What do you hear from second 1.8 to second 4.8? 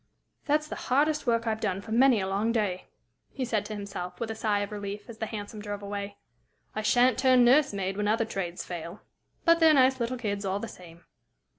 many a long day," he said to himself, with a sigh of